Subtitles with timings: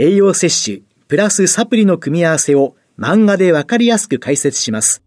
[0.00, 5.02] 栄養摂取プラスサプリの組み合わせを漫画でわかりやすく解説します。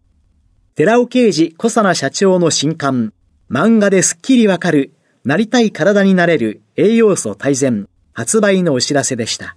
[0.74, 3.14] 寺尾啓治小佐奈社長の新刊、
[3.50, 4.92] 漫画ですっきりわかる、
[5.24, 9.56] なりたい体になれる栄養素大全、発売のお知らせでした。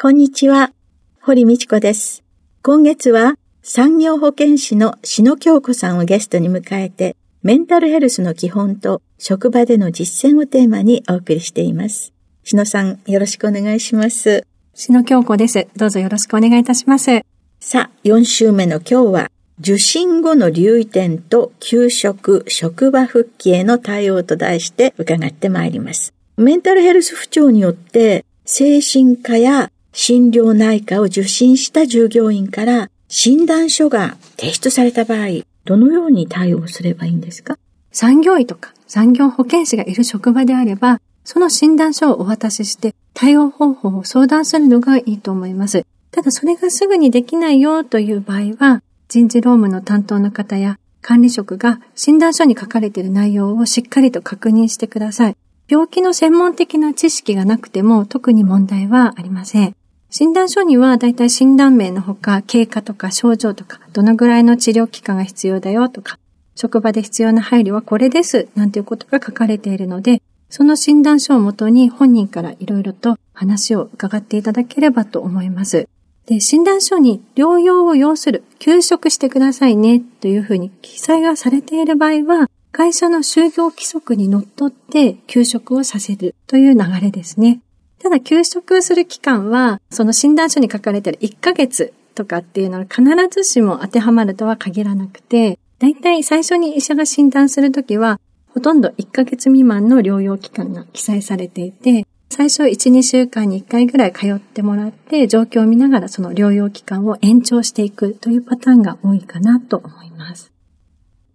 [0.00, 0.72] こんにちは、
[1.20, 2.22] 堀道子です。
[2.62, 12.12] 今月は産業保健師の篠京子さんをゲストに迎えて、メンタルヘルスの基本と職場での実践をテーマにお送りしています。
[12.50, 14.44] 篠さん、よろしくお願いします。
[14.74, 15.68] 篠京子です。
[15.76, 17.20] どうぞよろしくお願いいたします。
[17.60, 26.12] さあ、4週目の今日は、受診後の留意点と給食、職場復帰への対応と題して伺ってまいります。
[26.38, 37.56] メンタルヘルス不調によって精神科や診療内科を受診した従業員から診断書が提出された場合、どのように対応すればいいんですか？
[37.92, 41.00] 産業医とか産業保健師がいる職場であれば、
[41.32, 45.86] その診断書をお渡しして対応方法を相談するのがいいと思います。
[46.10, 55.36] ただそれがすぐにできないよという場合は、人事労務の担当の方や管理職が診断書に書かれている内容をしっかりと確認してください。
[55.68, 59.76] 病気の専門的な知識がなくても特に問題はありません。
[60.10, 66.18] 診断書にはだいたい診断名のほか経過とか症状とかどのぐらいの治療期間が必要だよとか
[66.56, 75.88] 職場で必要な配慮はこれですなんていうことが書かれているのでその診断書をもとに本人からいろいろと話を伺っていただければと思います。
[76.26, 87.60] で、診断書に療養を要する、休職してくださいねというふうに記載がされている場合は、会社の就業規則にのっとって休職をさせるという流れですね。
[88.00, 98.20] ただ休職する期間は、その診断書に書かれている1ヶ月とかっていうのは必ずしも当てはまるとは限らなくて、だいたい最初に医者が診断するときは、
[98.54, 110.52] ほとんど1ヶ月未満の療養期間が記載されていて、最初1、2週間に1回ぐらい通ってもらって、状況を見ながらその療養期間を延長していくというパターンが多いかなと思います。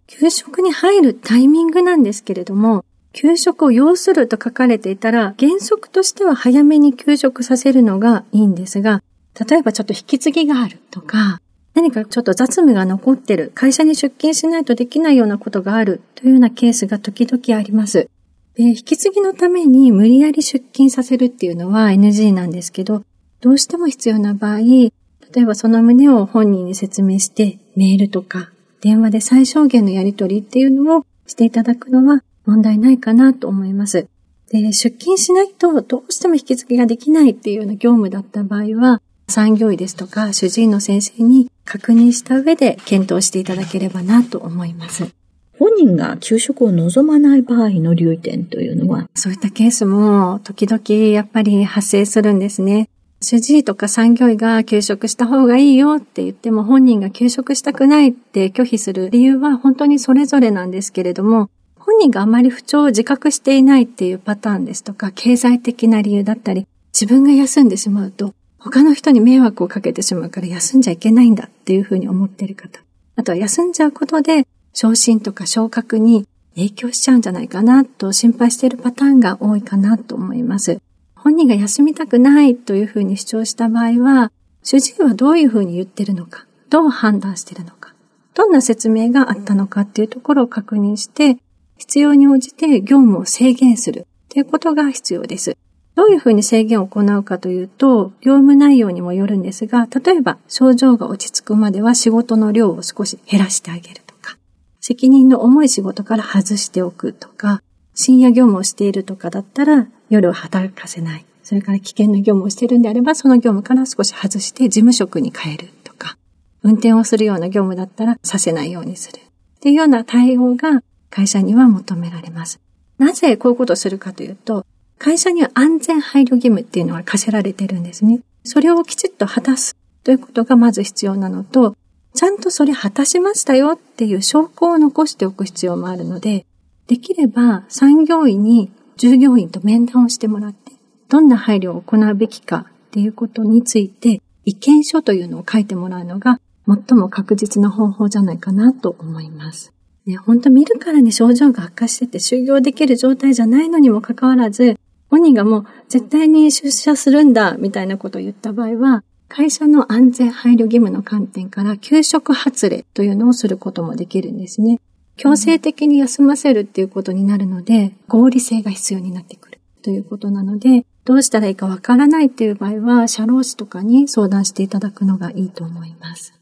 [0.06, 9.02] 給食に入るタイミングなんですけれども、給食を要すると書かれていたら、原則としては早めに給食させるのがいいんですが、
[9.48, 11.40] 例えばちょっと引き継ぎがあるとか、
[11.76, 18.08] 何かちょっと雑務が残ってる、会社に出勤しないとできないようなことがあるというようなケースが時々あります。
[18.54, 23.02] で、引き継ぎのために無理やり出勤させるっていうのは NG なんですけど、
[23.42, 24.90] どうしても必要な場合、例
[25.36, 28.50] えばその旨を本人に説明して、メールとか
[28.80, 34.08] 電話で最小限のやり取りっていうのをしていただくのは問題ないかなと思います。
[34.50, 45.12] で、出勤しないとどうしても引き継ぎができないっていうような業務だった場合は、産業医ですとか主治医の先生に確認した上で検討していただければなと思います。
[45.58, 49.08] 本人が給食を望まない場合の留意点というのは？
[49.14, 52.88] そういったケースも時々やっぱり発生するんですね。
[53.22, 61.48] 主治医とか産業医が休職した方がいいよって言っても本人が休職したくないって拒否する理由は本当にそれぞれなんですけれども、
[61.78, 72.80] 本人があまり不調を自覚していないっていうパターンですとか、経済的な理由だったり、自分が休んでしまうと他の人に迷惑をかけてしまうから休んじゃいけないんだっていうふうに思っている方。
[73.16, 80.80] あとは休んじゃうことで昇進とか昇格に影響しちゃうんじゃないかなと心配しているパターンが多いかなと思います。
[81.14, 84.32] 本人が休みたくないというふうに主張した場合は、
[84.62, 87.94] 主治医はどういうふうに言ってるのか、どう判断してるのか、
[88.34, 91.38] どんな説明があったのかっていうところを確認して、
[91.78, 95.56] 必要に応じて業務を制限するということが必要です。
[95.96, 104.36] どういうふうに制限を行うかというと、業務内容にもよるんですが、例えば症状が落ち着くまでは仕事の量を少し減らしてあげるとか。
[104.80, 107.62] 責任の重い仕事から外しておくとか、
[107.94, 111.24] 深夜業務をしているとかだったら夜を働かせない。
[111.42, 116.18] それから危険な業務をしているんであれば、その業務から少し外して事務職に変えるとか、
[116.62, 119.20] 運転をするような業務だったらさせないようにする。
[119.20, 122.60] っていうような対応が会社には求められます。
[122.98, 124.66] なぜこういうことをするかというと、
[124.98, 128.20] 会社には安全配慮義務っていうのが課せられてるんですね。
[128.44, 131.76] それをきちっと果たすということがまず必要なのと、
[132.14, 136.46] ちゃんとそれ果たしましたよっていう証拠を残しておく必要もあるので、
[136.86, 140.72] できれば産業医に従業員と面談をしてもらって、
[141.08, 149.72] どんな配慮を行うべきかっていうことについて意見書というのを書いてもらうのが最も確実な方法じゃないかなと思います。
[150.06, 154.78] ね、本当見るからに症状が悪化してて就業できる状態じゃないのにもかかわらず、
[155.08, 164.80] 本人がもう絶対に出社するんだみたいなことを言った場合は、会社の安全配慮義務の観点から休職発令というのをすることもできるんですね。
[165.16, 176.34] 強制的に休ませるっていうことになるので、合理性が必要になってくるということなので、どうしたらいいかわからないっていう場合は、社労士とかに相談していただくのがいいと思います。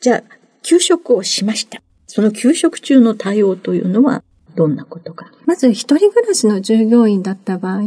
[0.00, 0.22] じゃあ、
[0.62, 1.80] 休職をしました。
[2.06, 4.22] その休職中の対応というのは
[4.56, 5.30] どんなことか。
[5.44, 7.82] まず、一人暮らしの従業員だった場合、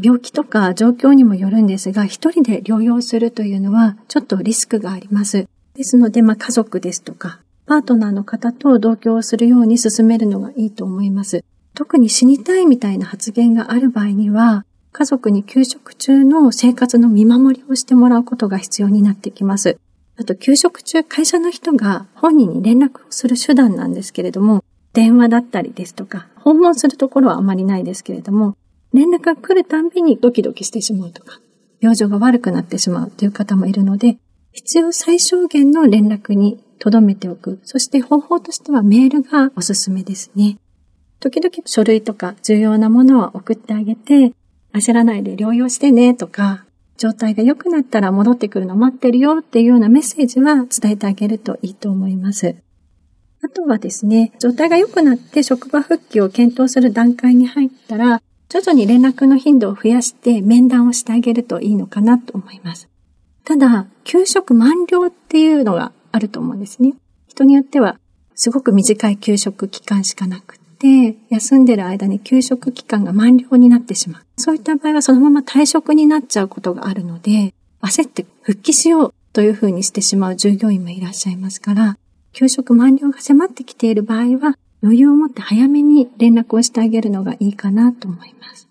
[0.00, 5.46] 病気とか状況にもよるんですが、一人で療養するというのはちょっとリスクがあります。
[5.74, 11.44] ですので、まあ、家族ですとか、パートナーの方と同居をするように進めるのがいいと思います。
[11.74, 19.76] 特に死にたいみたいな発言がある場合には、家族に休職中の生活の見守りをしてもらうことが必要になってきます。
[20.16, 24.62] あと、休職中、会社の人が本人に連絡をする手段なんですけれども、
[24.94, 28.56] 電話だったりですとか、訪問するところはあまりないですけれども、
[28.92, 31.40] 連絡が来るたんびにドキドキしてしまうとか、
[31.80, 34.18] 病状が悪くなってしまうという方もいるので、
[34.52, 37.58] 必要最小限の連絡に留めておく。
[37.64, 40.58] そして方法としてはメールがおすすめですね。
[41.18, 44.32] 時々書類とか重要なものは送ってあげて、
[44.72, 46.64] 焦らないで療養してねとか、
[46.96, 52.54] 状態が良くなったら戻ってくるの待ってるよっていうようなメッセージは伝えてあげるといいと思います。
[53.44, 62.88] あとはですね、状態が良くなって職場復帰を検討する段階に入ったら、徐々に連絡の頻度を増やして面談をしてあげるといいのかなと思います。
[63.44, 66.94] ただ、休職満了っていうのがあると思うんですね。
[67.28, 68.00] 人によっては、
[68.34, 74.22] すごく短い休職期間しかなくて、休んでる間に休職期間が満了になってしまう。
[74.38, 77.52] そういった場合はそのまま退職になっちゃうことがあるので、
[77.82, 81.98] 焦って復帰しようというふうにしてしまう従業員もいらっしゃいますから、
[82.34, 88.68] 休職満了が迫ってきている場合は、余裕を持って早めに連絡をしてあげるのがいいかなと思います。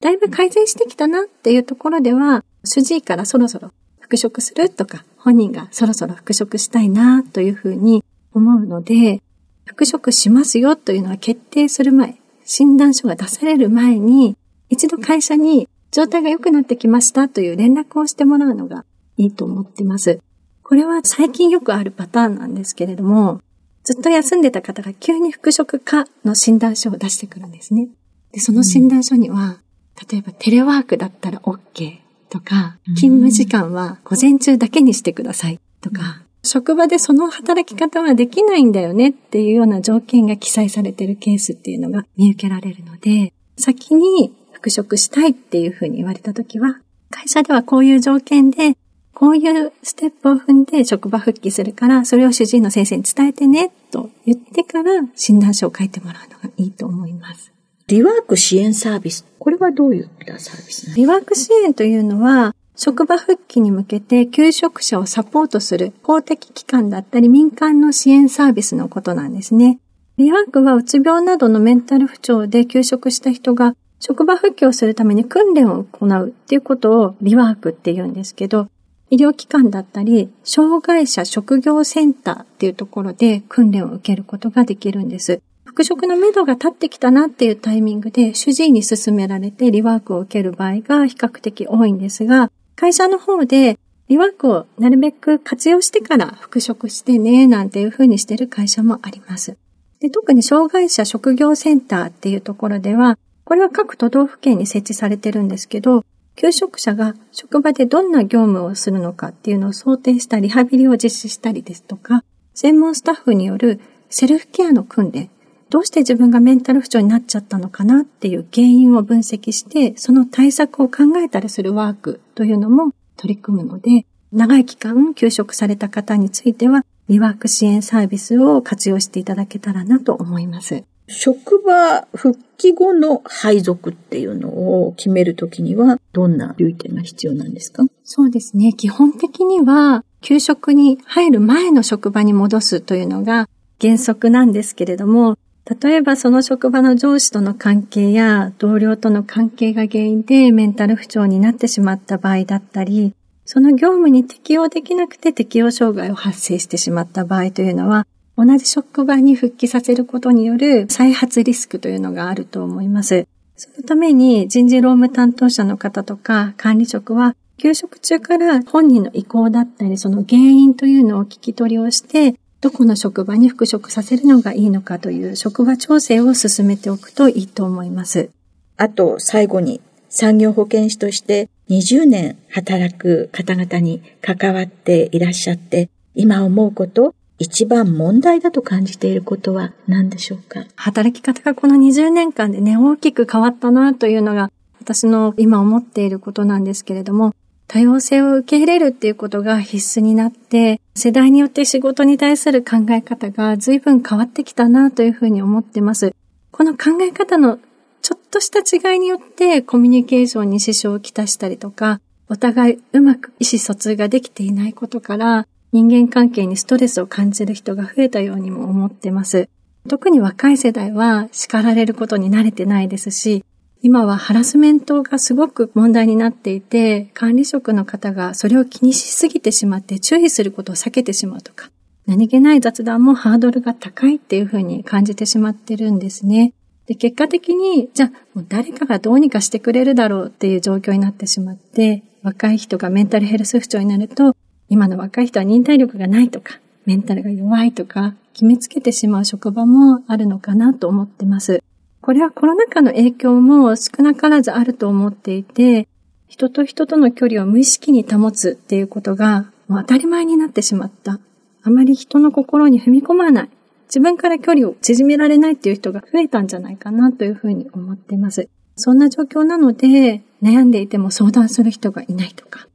[0.00, 8.04] だいぶ改善してきたなっていうところでは、主治医からそろそろ復職するとか、本人がそろそろ復職したいなというふうに
[8.34, 9.22] 思うので、
[9.64, 14.36] 復職しますよというのは決定する前、診断書が出される前に、
[14.68, 18.84] 一度会社に状態が良くなってきましたという連絡をしてもらうのが
[19.16, 20.20] いいと思ってます。
[20.68, 23.40] これは最近よくあるパターンなんですけれども、
[23.84, 27.88] ずっと休んでた方が急に復職かの診断書を出してくるんですね。
[28.32, 29.62] で、その診断書には、
[30.10, 48.76] 例えばテレワークだったら OK とか、勤務時間は午前中だけにしてくださいとか、職場でその働き方はできないんだよねっていうような条件が記載されているケースっていうのが見受けられるので、先に復職したいっていうふうに言われたときは、会社ではこういう条件で、
[49.18, 57.52] こういうステップを踏んで職場復帰するから、それを主治医の先生に伝えてね、と言ってから診断書を書いてもらうのがいいと思います。
[57.88, 59.26] リワーク支援サービス。
[59.40, 69.80] これはどういったサービスリワーク支援というのは、職場復帰に向けて求職者をサポートする公的機関だったり民間の支援サービスのことなんですね。
[70.16, 78.68] リワークはうつ病などのメンタル不調で休職した人が職場復帰をするために訓練を行うっていうことをリワークって言うんですけど、
[79.10, 85.40] 医療機関だったり、障害者職業センターっていうところで訓練を受けることができるんです。
[85.64, 99.56] 復職の目処が立ってきたなっていうタイミングで主治医に勧められてリワークを受ける場合が比較的多いんですが、会社の方でリワークをなるべく活用してから復職してね、なんていうふうにしてる会社もあります。
[100.00, 106.04] で特に障害者職業センターっていうところでは、これは各都道府県に設置されてるんですけど、
[106.40, 112.22] 求職者が職場でどんな業務をするのかっていうのを想定したリハビリを実施したりですとか、
[112.54, 115.30] 専門スタッフによるセルフケアの訓練、
[115.68, 130.84] どうして自分がメンタル不調になっちゃったのかなっていう原因を分析して、その対策を考えたりするワークというのも取り組むので、長い期間休職された方については、リワーク支援サービスを活用していただけたらなと思います。
[131.08, 134.48] 職場復帰後の配属っていうの
[134.84, 137.82] を決めるときには、どんな留意点が必要なんですか？
[138.04, 138.74] そうですね。
[138.74, 143.48] 基本的には、給食に入る前の職場に戻すというのが
[143.80, 145.38] 原則なんですけれども、
[145.82, 158.06] 例えばその職場の上司との関係や同僚との関係が原因でメンタル不調になってしまった場合だったり、その業務に適応できなくて適応障害を発生してしまった場合というのは、
[158.38, 163.26] 同じ職場に復帰させることによる再発リスクというのがあると思います。
[163.56, 178.30] そのために人事労務担当者の方とか管理職は休職中から本人の意向だったりその原因というのを聞き取りをしてどこの職場に復職させるのがいいのかという職場調整を進めておくといいと思います。
[178.76, 190.64] あと最後に産業保健師として20年働く方々に関わっていらっしゃって今思うこと一番問題だと感じていることは何でしょうか？
[190.74, 197.34] 働き方がこの20年間でね、大きく変わったなというのが私の今思っていることなんですけれども、
[197.68, 206.14] 多様性を受け入れるっていうことが必須になって、世代によって仕事に対する考え方が随分変わってきたなというふうに思ってます。
[206.50, 207.58] この考え方の
[208.02, 219.48] ちょっとした違いによってコミュニケーションに支障をきたしたりとか、お互いうまく意思疎通ができていないことから、人間関係にストレスを感じる人が増えたようにも思ってます。
[219.88, 223.44] 特に若い世代は叱られることに慣れてないですし、
[223.80, 231.70] 今はハラスメントがすごく問題になっていて、管理職の方がそれを気にしすぎてしまって注意することを避けてしまうとか、
[232.06, 236.54] 何気ない雑談もハードルが高いっていうふうに感じてしまってるんですね。
[236.86, 244.34] で、結果的に、じゃあ、もう誰かがどうにかしてくれるだろうっていう状況になってしまって、若い人がメンタルヘルス不調になると、
[244.68, 251.62] 今の若い人は忍耐力がないとか、メンタルが弱いとか、決めつけてしまう職場もあるのかなと思ってます。
[252.00, 255.88] これはコロナ禍の影響も少なからずあると思っていて、
[256.28, 261.18] 人と人との距離を無意識に保つっていうことがもう当たり前になってしまった。
[261.62, 263.48] あまり人の心に踏み込まない。
[263.86, 268.48] 自分から距離を縮められないっていう人が増えたんじゃないかなというふうに思っています。
[268.76, 272.68] そんな状況なので、悩んでいても相談する人がいないとか、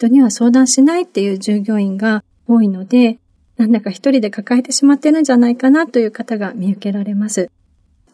[0.00, 3.18] 人には相談しないっていう従業員が多いので、
[3.58, 7.50] なんだか一人で抱えてしまってるんじゃないかなという方が見受けられます。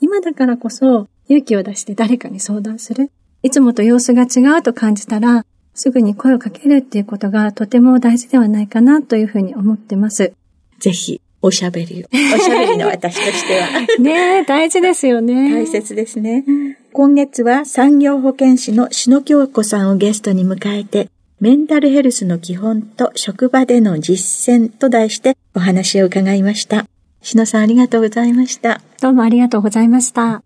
[0.00, 3.12] 今だからこそ勇気を出して誰かに相談する。
[3.44, 10.32] いつもと様子が違うと感じたら、すぐに声をかけるっていうことがとても大事ではないかなというふうに思ってます。
[10.80, 12.08] ぜひ、おしゃべりを。
[12.12, 14.00] おしゃべりの私としては。
[14.00, 15.52] ねえ、大事ですよね。
[15.52, 16.44] 大切ですね。
[16.92, 26.86] 今月は産業保健師の篠京子さんをゲストに迎えて、メンタルヘルスの基本と職場での実践と題してお話を伺いました。
[27.20, 28.80] 篠さんありがとうございました。
[29.02, 30.42] どうもありがとうございました。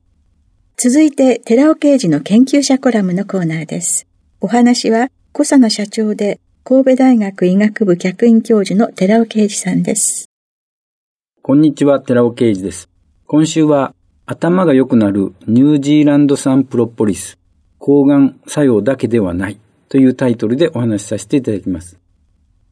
[0.77, 4.09] 続いて、寺尾刑事の研究者コラムのコーナーです。
[4.41, 10.29] お話は、小佐野社長で神戸大学医学部客員教授の寺尾啓二さんです。
[11.41, 12.89] こんにちは、寺尾啓二です。
[13.27, 13.95] 今週は、
[14.27, 17.39] 頭が良くなるニュージーランド産プロポリス、
[17.79, 21.99] 抗がん作用だけではないというタイトルでお話しさせていただきます。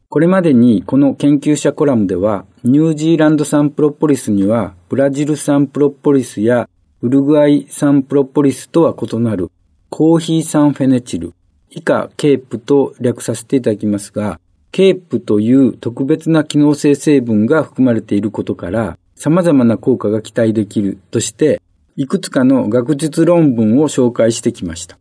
[0.07, 6.67] これまでにこの研究者コラムでは、ニュージーランド産プロポリスには、ブラジル産プロポリスや
[7.01, 9.51] ウルグアイ産プロポリスとは異なる
[9.89, 11.33] コーヒー酸フェネチル、
[11.69, 14.39] 以下ケープと略させていただきますが、
[14.71, 21.61] ケープという特別な機能性成分が含まれていることから、様々な効果が期待できるとして、
[21.95, 24.97] いくつかの学術論文を紹介してきました。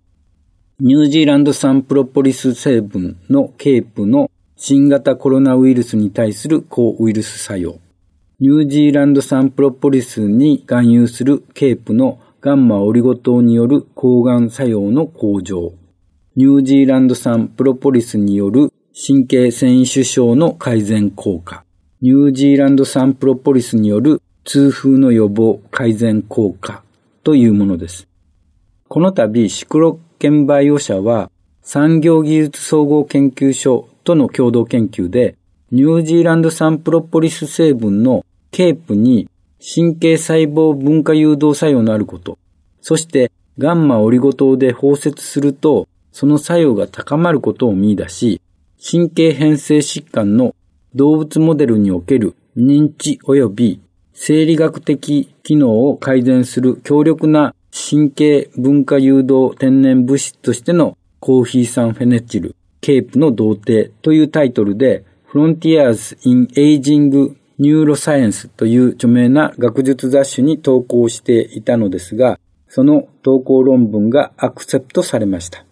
[0.81, 7.81] ニュージーランド産プロポリス成分のケープの新型コロナウイルスに対する抗ウイルス作用。
[8.39, 15.73] ニュージーランド産プロポリスに含有するケープのガンマオリゴ糖による抗がん作用の向上。
[16.37, 21.65] ニュージーランド産プロポリスによる神経繊維腫症の改善効果。
[22.03, 26.85] ニュージーランド産プロポリスによる痛風の予防改善効果
[27.25, 28.08] というものです。
[28.89, 31.31] この度、シクロ券バイオ社は
[31.61, 35.37] 産業技術総合研究所との共同研究で、
[35.71, 39.29] ニュージーランド産プロポリス成分のケープに
[39.61, 42.39] 神経細胞分化誘導作用のあること、
[42.81, 48.41] そしてガンマオリゴ糖で包摂すると、その作用が高まることを見出し、
[48.83, 50.55] 神経変性疾患の
[50.95, 53.83] 動物モデルにおける認知及び
[54.15, 57.55] 生理学的機能を改善する強力な
[57.91, 75.65] 神経分化誘導天然物質としてのコーヒー酸フェネチル、ケープの同定というタイトルで Frontiers in Aging ニューロサイエンスという著名な学術雑誌に投稿していたのですが、その投稿論文がアクセプトされました。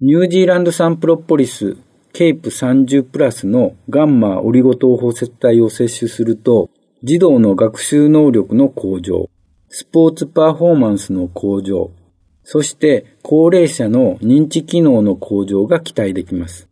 [0.00, 1.76] ニュージーランド産プロポリス
[2.12, 6.70] ケープ30プラスのガンマオリゴ糖包摂体を摂取すると、
[7.02, 9.30] 児童の学習能力の向上、
[9.72, 11.92] スポーツパフォーマンスの向上、
[12.42, 16.68] そして高齢者の認知機能の向上が期待できます。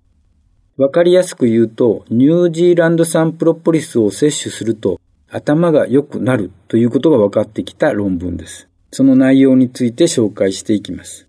[0.76, 5.00] わかりやすく言うと、ニュージーランド産プロポリスを摂取すると
[5.30, 8.68] 頭が良くなるということが分かってきた論文です。
[8.90, 11.28] その内容について紹介していきます。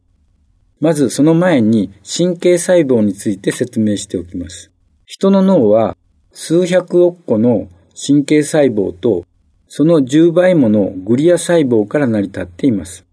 [0.79, 4.71] まずその前に神経細胞について説明しておきます。
[5.05, 5.95] 人の脳は
[6.31, 9.25] 数百億個の神経細胞と
[9.71, 13.05] その10倍ものグリア細胞から成り立っています。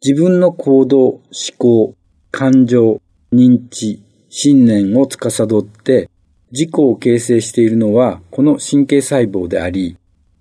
[0.00, 1.22] 自分の行動、思
[1.58, 1.96] 考、
[2.30, 6.08] 感情、認知、信念を司って
[6.52, 9.96] 自己を形成しているのはこの神経細胞であり、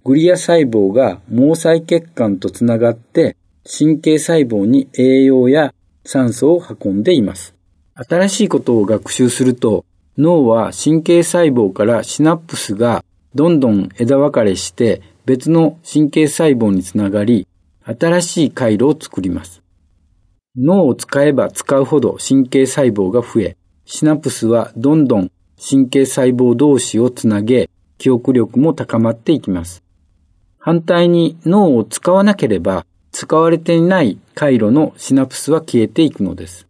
[0.05, 5.73] グリア細胞が毛細血管とつながって神経細胞に栄養や
[6.05, 7.55] 酸素を運んでいます。
[7.95, 9.85] 新しいことを学習すると
[10.19, 17.47] 脳は神経細胞からシナプスがどんどん枝分かれして別の神経細胞につながり
[17.85, 19.63] 新しい回路を作ります。
[20.57, 29.85] 脳を使えば使うほど神経細胞が増え、シナプスはどんどん神経細胞同士をつなげ、記憶力も高まっていきます。
[30.59, 36.67] 反対に脳を使わなければ使われていない回路のシナプスは消えていくのです。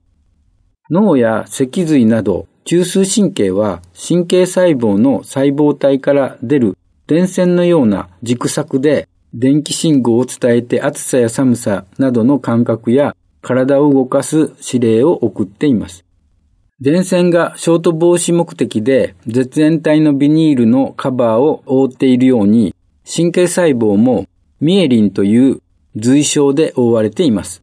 [0.91, 6.77] 脳や脊髄など中枢神経は神経細胞の細胞体から出る
[7.11, 16.05] 電線のような軸索で電気信号を伝えて暑さや寒さなどの感覚や体を動かす指令を送っています。
[16.79, 24.25] 電線がショート防止目的で絶縁体のビニールのカバーを覆っているように神経細胞も
[24.61, 25.61] ミエリンという
[25.97, 27.61] 髄症で覆われています。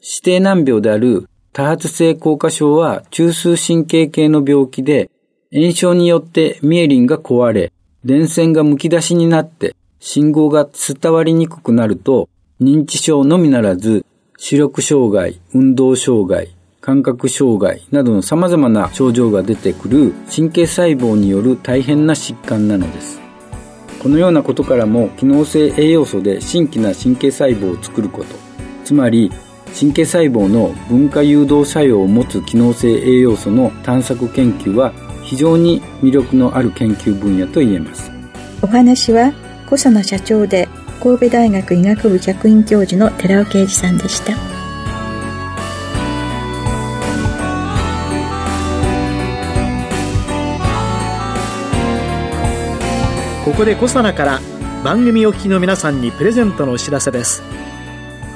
[0.00, 5.10] 指定難病である多発性硬化症は中枢神経系の病気で
[5.52, 7.72] 炎症によってミエリンが壊れ、
[8.04, 14.06] 電線が剥き出しになって信号が伝わりにくくなると認知症のみならず
[14.38, 23.20] 視力障害、運動障害、感覚障害などの様々な症状が出てくる神経細胞による大変な疾患なのです。
[24.02, 28.34] このようなことからも機能性栄養素で新規な神経細胞を作ること、
[28.82, 29.30] つまり
[29.78, 34.94] 神経細胞の分化誘導作用を持つ機能性栄養素の探索研究は
[35.30, 38.10] 非常に魅力のある研究分野と言えます。
[38.62, 39.32] お話は
[39.66, 40.68] 小佐野社長で
[41.00, 44.34] 神戸大学医学部客員教授の寺尾啓二さんでした。
[53.44, 54.40] ここでコサナから
[54.82, 57.42] 番組お聞きの皆さんにプレゼントのお知らせです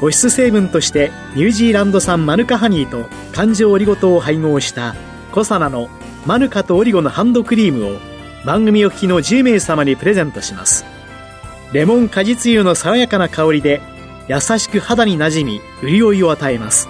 [0.00, 4.96] 保湿成分としてニュージーランド産マヌカハニーと環状オリゴ糖を配合した
[5.30, 5.88] コサナの
[6.26, 7.98] マヌカとオリゴのハンドクリームを
[8.46, 10.86] 番組お聞きの10名様にプレゼントします。
[11.72, 13.82] レモン果実油の爽やかな香りで
[14.28, 16.88] 優しく肌になじみ潤いを与えます。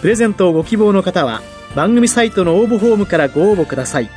[0.00, 1.42] プレゼントをご希望の方は
[1.74, 4.10] 番組サイトの応募フォームからご応募ください。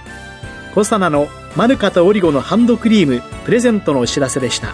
[0.73, 4.73] コサナのマヌカとオリゴのハンドクリームプレゼントのお知らせでした。